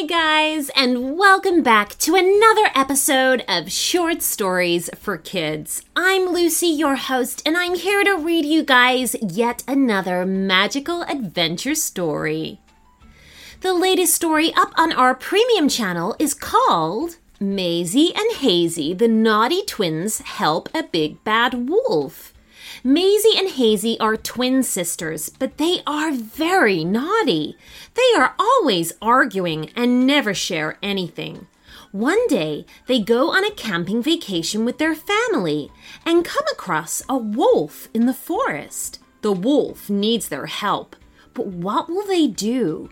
[0.00, 5.84] Hey guys, and welcome back to another episode of Short Stories for Kids.
[5.94, 11.74] I'm Lucy, your host, and I'm here to read you guys yet another magical adventure
[11.74, 12.60] story.
[13.60, 19.62] The latest story up on our premium channel is called Maisie and Hazy, the Naughty
[19.66, 22.32] Twins Help a Big Bad Wolf.
[22.82, 27.56] Maisie and Hazy are twin sisters, but they are very naughty.
[27.92, 31.46] They are always arguing and never share anything.
[31.92, 35.70] One day, they go on a camping vacation with their family
[36.06, 39.00] and come across a wolf in the forest.
[39.20, 40.96] The wolf needs their help,
[41.34, 42.88] but what will they do?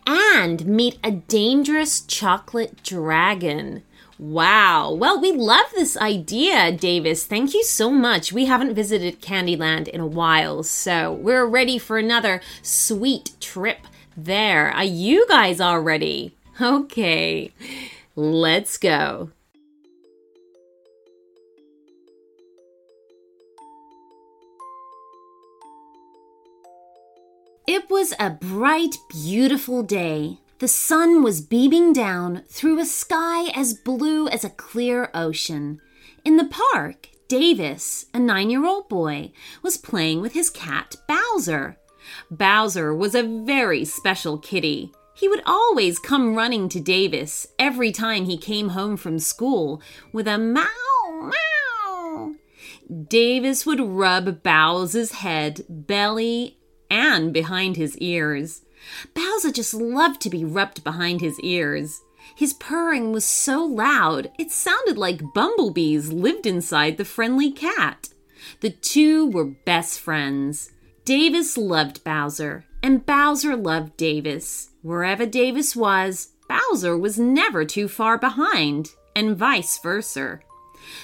[0.07, 3.85] and meet a dangerous chocolate dragon.
[4.19, 4.93] Wow.
[4.93, 7.25] Well, we love this idea, Davis.
[7.25, 8.31] Thank you so much.
[8.31, 13.79] We haven't visited Candyland in a while, so we're ready for another sweet trip
[14.17, 14.71] there.
[14.71, 16.35] Are you guys all ready?
[16.61, 17.51] Okay,
[18.15, 19.31] let's go.
[27.67, 30.39] It was a bright, beautiful day.
[30.59, 35.81] The sun was beaming down through a sky as blue as a clear ocean.
[36.25, 41.79] In the park, Davis, a nine year old boy, was playing with his cat Bowser.
[42.31, 44.93] Bowser was a very special kitty.
[45.15, 50.27] He would always come running to Davis every time he came home from school with
[50.27, 50.67] a meow,
[51.13, 52.35] meow.
[53.09, 56.59] Davis would rub Bowser's head, belly,
[56.91, 58.63] and behind his ears.
[59.15, 62.01] Bowser just loved to be rubbed behind his ears.
[62.35, 68.09] His purring was so loud, it sounded like bumblebees lived inside the friendly cat.
[68.61, 70.72] The two were best friends.
[71.05, 74.71] Davis loved Bowser, and Bowser loved Davis.
[74.83, 80.39] Wherever Davis was, Bowser was never too far behind, and vice versa.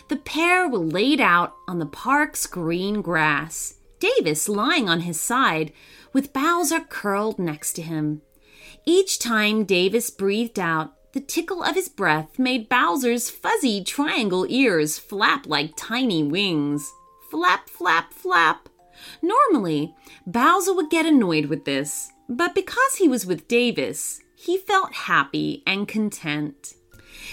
[0.08, 5.72] The pair were laid out on the park's green grass, Davis lying on his side,
[6.12, 8.22] with Bowser curled next to him.
[8.86, 14.96] Each time Davis breathed out, the tickle of his breath made Bowser's fuzzy triangle ears
[14.96, 16.92] flap like tiny wings.
[17.30, 18.67] Flap, flap, flap.
[19.22, 19.94] Normally,
[20.26, 25.62] Bowser would get annoyed with this, but because he was with Davis, he felt happy
[25.66, 26.74] and content.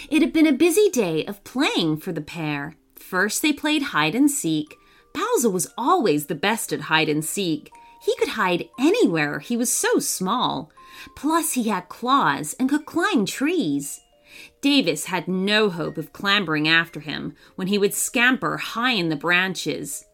[0.09, 2.75] It had been a busy day of playing for the pair.
[2.95, 4.75] First, they played hide and seek.
[5.13, 7.71] Bowser was always the best at hide and seek.
[8.01, 10.71] He could hide anywhere, he was so small.
[11.15, 14.01] Plus, he had claws and could climb trees.
[14.61, 19.15] Davis had no hope of clambering after him when he would scamper high in the
[19.15, 20.05] branches.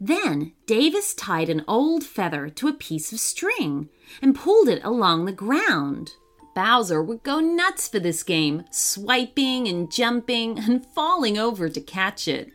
[0.00, 3.88] Then Davis tied an old feather to a piece of string
[4.20, 6.12] and pulled it along the ground.
[6.54, 12.28] Bowser would go nuts for this game, swiping and jumping and falling over to catch
[12.28, 12.52] it.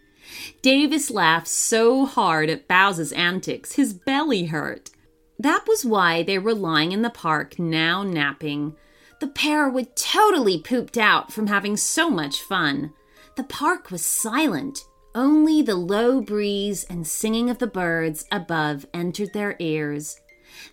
[0.61, 4.91] Davis laughed so hard at Bowser's antics, his belly hurt.
[5.37, 8.75] That was why they were lying in the park, now napping.
[9.19, 12.93] The pair were totally pooped out from having so much fun.
[13.35, 14.85] The park was silent.
[15.15, 20.19] Only the low breeze and singing of the birds above entered their ears.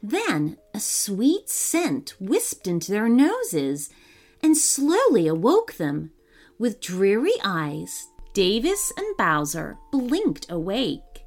[0.02, 3.90] Then a sweet scent wisped into their noses
[4.42, 6.12] and slowly awoke them.
[6.58, 11.24] With dreary eyes, Davis and Bowser blinked awake.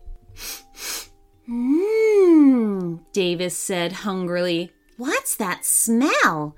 [1.49, 4.71] Mmm, Davis said hungrily.
[4.97, 6.55] What's that smell?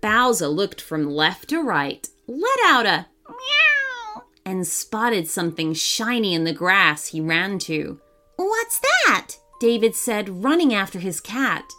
[0.00, 3.06] Bowser looked from left to right, let out a
[4.46, 8.00] and spotted something shiny in the grass he ran to.
[8.36, 9.32] What's that?
[9.60, 11.72] David said, running after his cat.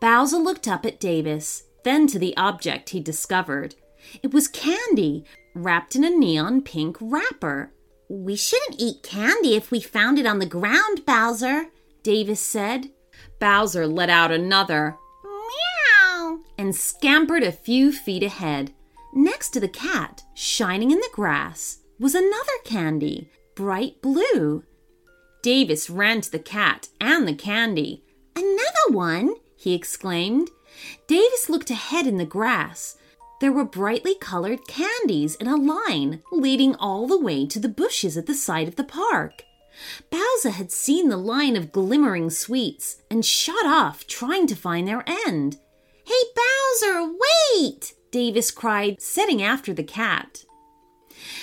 [0.00, 3.74] Bowser looked up at Davis, then to the object he discovered.
[4.22, 5.24] It was candy,
[5.54, 7.72] wrapped in a neon pink wrapper.
[8.08, 11.66] We shouldn't eat candy if we found it on the ground, Bowser,
[12.04, 12.90] Davis said.
[13.40, 18.72] Bowser let out another meow and scampered a few feet ahead.
[19.14, 24.64] Next to the cat, shining in the grass, was another candy, bright blue.
[25.42, 28.02] Davis ran to the cat and the candy.
[28.34, 30.50] Another one, he exclaimed.
[31.06, 32.96] Davis looked ahead in the grass.
[33.40, 38.16] There were brightly colored candies in a line leading all the way to the bushes
[38.16, 39.44] at the side of the park.
[40.10, 45.04] Bowser had seen the line of glimmering sweets and shot off, trying to find their
[45.26, 45.58] end.
[46.04, 47.12] Hey, Bowser,
[47.52, 47.94] wait!
[48.10, 50.44] Davis cried, setting after the cat.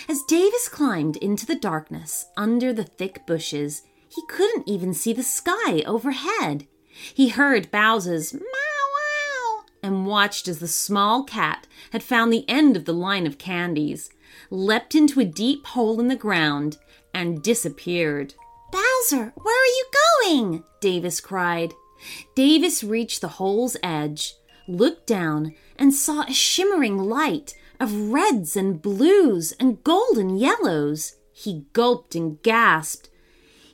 [0.07, 5.23] As Davis climbed into the darkness under the thick bushes, he couldn't even see the
[5.23, 6.67] sky overhead.
[7.13, 12.75] He heard Bowser's meow wow and watched as the small cat had found the end
[12.75, 14.09] of the line of candies,
[14.49, 16.77] leapt into a deep hole in the ground,
[17.13, 18.33] and disappeared.
[18.71, 19.85] Bowser, where are you
[20.23, 20.63] going?
[20.79, 21.73] Davis cried.
[22.35, 24.35] Davis reached the hole's edge,
[24.67, 31.15] looked down, and saw a shimmering light of reds and blues and golden yellows.
[31.33, 33.09] He gulped and gasped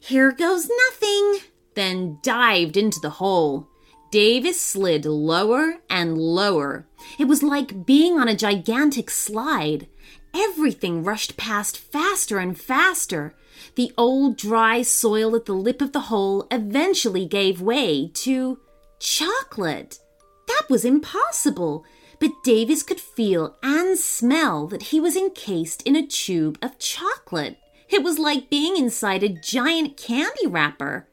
[0.07, 1.39] here goes nothing,
[1.75, 3.67] then dived into the hole.
[4.09, 6.87] Davis slid lower and lower.
[7.19, 9.87] It was like being on a gigantic slide.
[10.33, 13.35] Everything rushed past faster and faster.
[13.75, 18.59] The old dry soil at the lip of the hole eventually gave way to
[18.99, 19.99] chocolate.
[20.47, 21.83] That was impossible,
[22.19, 27.57] but Davis could feel and smell that he was encased in a tube of chocolate.
[27.89, 31.07] It was like being inside a giant candy wrapper.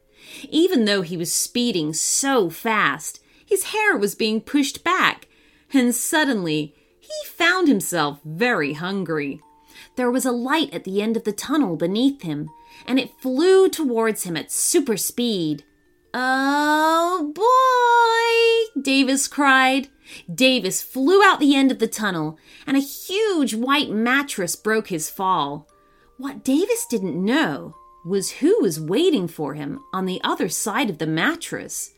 [0.49, 5.27] Even though he was speeding so fast, his hair was being pushed back,
[5.71, 9.41] and suddenly he found himself very hungry.
[9.95, 12.49] There was a light at the end of the tunnel beneath him,
[12.87, 15.63] and it flew towards him at super speed.
[16.13, 18.81] Oh boy!
[18.81, 19.89] Davis cried.
[20.33, 25.09] Davis flew out the end of the tunnel, and a huge white mattress broke his
[25.09, 25.67] fall.
[26.17, 27.75] What Davis didn't know
[28.05, 31.91] was who was waiting for him on the other side of the mattress.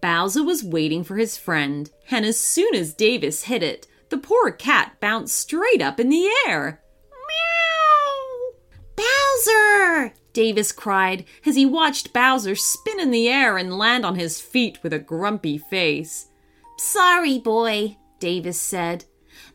[0.00, 4.52] Bowser was waiting for his friend, and as soon as Davis hit it, the poor
[4.52, 6.82] cat bounced straight up in the air.
[7.28, 8.52] Meow!
[8.94, 10.14] Bowser!
[10.34, 14.82] Davis cried as he watched Bowser spin in the air and land on his feet
[14.82, 16.26] with a grumpy face.
[16.76, 19.04] Sorry, boy, Davis said.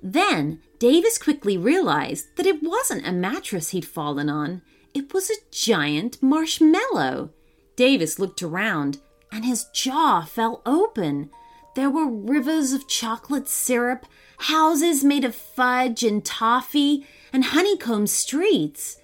[0.02, 4.62] Then Davis quickly realized that it wasn't a mattress he'd fallen on,
[4.94, 7.32] it was a giant marshmallow.
[7.76, 9.00] Davis looked around,
[9.32, 11.30] and his jaw fell open.
[11.76, 14.06] There were rivers of chocolate syrup,
[14.38, 18.98] houses made of fudge and toffee, and honeycomb streets.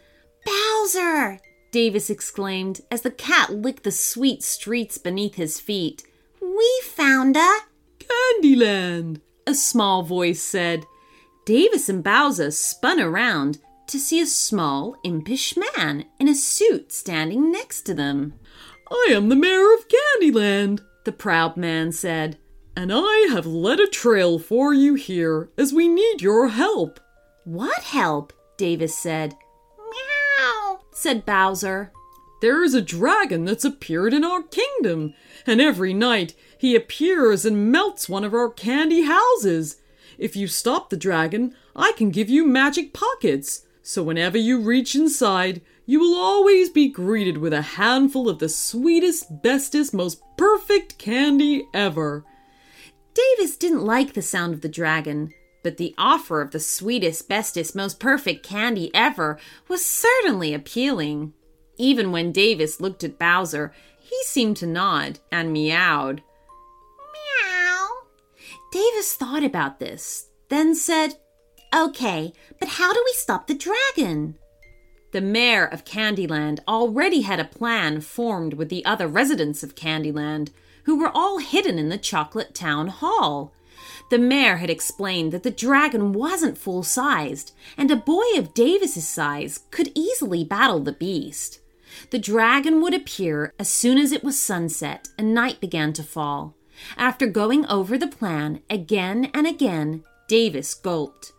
[0.45, 1.39] Bowser!
[1.71, 6.03] Davis exclaimed as the cat licked the sweet streets beneath his feet.
[6.41, 7.59] We found a
[8.07, 10.85] Candyland, a small voice said.
[11.45, 17.51] Davis and Bowser spun around to see a small, impish man in a suit standing
[17.51, 18.33] next to them.
[18.89, 22.37] I am the mayor of Candyland, the proud man said,
[22.75, 26.99] and I have led a trail for you here as we need your help.
[27.43, 28.33] What help?
[28.57, 29.35] Davis said.
[29.77, 31.91] Meow, said Bowser.
[32.45, 35.15] There is a dragon that's appeared in our kingdom,
[35.47, 39.77] and every night he appears and melts one of our candy houses.
[40.19, 44.93] If you stop the dragon, I can give you magic pockets, so whenever you reach
[44.93, 50.99] inside, you will always be greeted with a handful of the sweetest, bestest, most perfect
[50.99, 52.23] candy ever.
[53.15, 55.33] Davis didn't like the sound of the dragon,
[55.63, 61.33] but the offer of the sweetest, bestest, most perfect candy ever was certainly appealing.
[61.77, 66.21] Even when Davis looked at Bowser, he seemed to nod and meowed.
[67.13, 67.87] Meow.
[68.71, 71.15] Davis thought about this, then said,
[71.73, 74.35] Okay, but how do we stop the dragon?
[75.11, 80.51] The mayor of Candyland already had a plan formed with the other residents of Candyland,
[80.83, 83.53] who were all hidden in the Chocolate Town Hall.
[84.09, 89.07] The mayor had explained that the dragon wasn't full sized, and a boy of Davis's
[89.07, 91.59] size could easily battle the beast.
[92.09, 96.55] The dragon would appear as soon as it was sunset and night began to fall.
[96.97, 101.31] After going over the plan again and again, Davis gulped.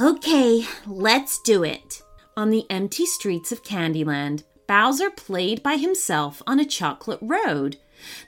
[0.00, 2.02] Okay, let's do it.
[2.36, 7.76] On the empty streets of Candyland, Bowser played by himself on a chocolate road.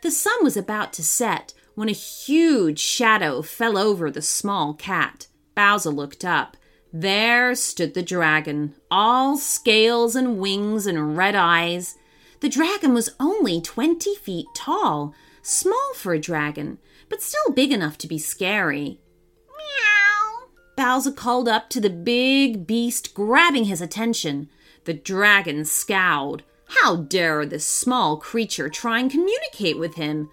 [0.03, 5.27] The sun was about to set when a huge shadow fell over the small cat.
[5.55, 6.57] Bowser looked up.
[6.99, 11.99] There stood the dragon, all scales and wings and red eyes.
[12.41, 15.13] The dragon was only twenty feet tall,
[15.43, 16.79] small for a dragon,
[17.11, 18.99] but still big enough to be scary.
[19.47, 20.49] Meow.
[20.75, 24.49] Bowser called up to the big beast, grabbing his attention.
[24.85, 26.45] The dragon scowled.
[26.81, 30.31] How dare this small creature try and communicate with him?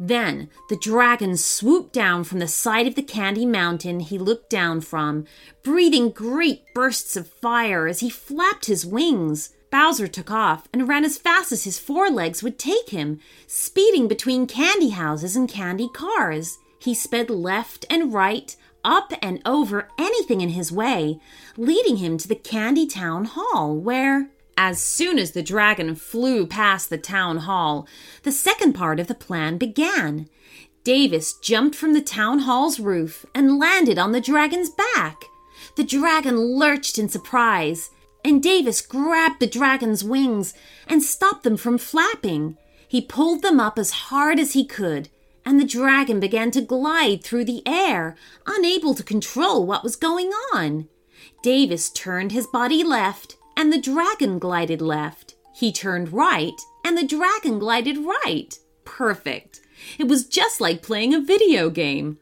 [0.00, 4.80] Then the dragon swooped down from the side of the candy mountain he looked down
[4.80, 5.26] from,
[5.62, 9.50] breathing great bursts of fire as he flapped his wings.
[9.70, 14.46] Bowser took off and ran as fast as his forelegs would take him, speeding between
[14.46, 16.58] candy houses and candy cars.
[16.78, 21.20] He sped left and right, up and over anything in his way,
[21.56, 26.90] leading him to the Candy Town Hall, where, as soon as the dragon flew past
[26.90, 27.86] the town hall,
[28.24, 30.28] the second part of the plan began.
[30.82, 35.26] Davis jumped from the town hall's roof and landed on the dragon's back.
[35.76, 37.90] The dragon lurched in surprise,
[38.24, 40.54] and Davis grabbed the dragon's wings
[40.88, 42.56] and stopped them from flapping.
[42.88, 45.08] He pulled them up as hard as he could,
[45.46, 50.32] and the dragon began to glide through the air, unable to control what was going
[50.52, 50.88] on.
[51.44, 55.34] Davis turned his body left, and the dragon glided left.
[55.52, 58.56] He turned right, and the dragon glided right.
[58.84, 59.60] Perfect.
[59.98, 62.18] It was just like playing a video game.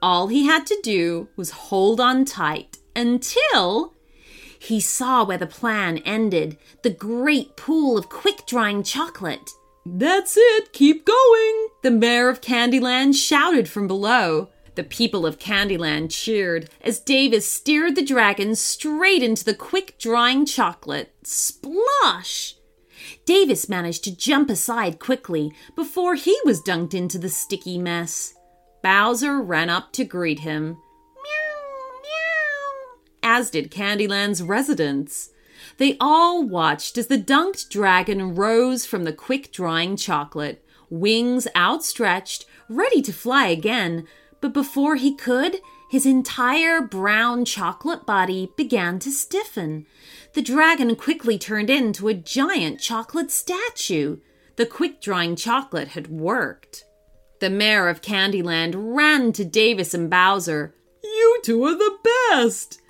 [0.00, 3.92] All he had to do was hold on tight until
[4.58, 9.50] he saw where the plan ended the great pool of quick drying chocolate.
[9.84, 11.68] That's it, keep going.
[11.82, 14.48] The mayor of Candyland shouted from below.
[14.78, 20.46] The people of Candyland cheered as Davis steered the dragon straight into the quick drying
[20.46, 21.12] chocolate.
[21.24, 22.54] Splosh!
[23.26, 28.34] Davis managed to jump aside quickly before he was dunked into the sticky mess.
[28.80, 30.78] Bowser ran up to greet him,
[31.24, 32.00] Meow.
[32.00, 33.00] Meow.
[33.24, 35.30] as did Candyland's residents.
[35.78, 42.46] They all watched as the dunked dragon rose from the quick drying chocolate, wings outstretched,
[42.68, 44.06] ready to fly again.
[44.40, 49.86] But before he could, his entire brown chocolate body began to stiffen.
[50.34, 54.18] The dragon quickly turned into a giant chocolate statue.
[54.56, 56.84] The quick drying chocolate had worked.
[57.40, 60.74] The mayor of Candyland ran to Davis and Bowser.
[61.02, 61.98] You two are the
[62.30, 62.80] best.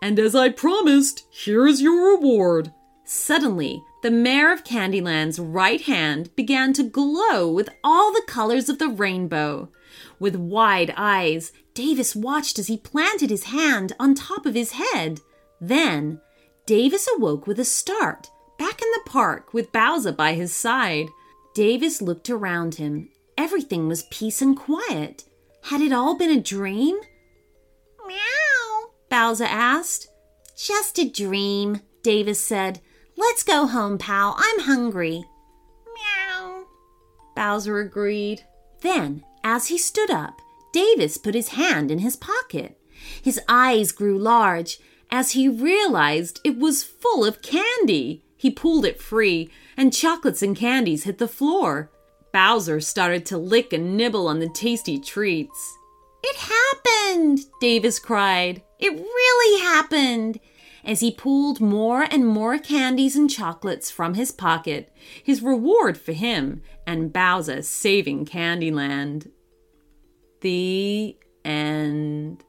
[0.00, 2.72] And as I promised, here is your reward.
[3.04, 8.78] Suddenly, the mayor of Candyland's right hand began to glow with all the colors of
[8.78, 9.68] the rainbow.
[10.18, 15.20] With wide eyes, Davis watched as he planted his hand on top of his head.
[15.60, 16.20] Then,
[16.64, 21.08] Davis awoke with a start, back in the park with Bowser by his side.
[21.54, 23.08] Davis looked around him.
[23.38, 25.24] Everything was peace and quiet.
[25.64, 26.98] Had it all been a dream?
[28.06, 28.90] Meow.
[29.10, 30.08] Bowser asked.
[30.56, 32.80] Just a dream, Davis said.
[33.16, 34.34] Let's go home, pal.
[34.38, 35.24] I'm hungry.
[35.94, 36.64] Meow.
[37.34, 38.42] Bowser agreed.
[38.80, 42.76] Then, as he stood up, Davis put his hand in his pocket.
[43.22, 48.24] His eyes grew large as he realized it was full of candy.
[48.36, 51.92] He pulled it free, and chocolates and candies hit the floor.
[52.32, 55.78] Bowser started to lick and nibble on the tasty treats.
[56.24, 57.38] It happened!
[57.60, 58.62] Davis cried.
[58.80, 60.40] It really happened!
[60.84, 66.12] As he pulled more and more candies and chocolates from his pocket, his reward for
[66.12, 69.30] him and Bowser saving Candyland.
[71.44, 72.45] End.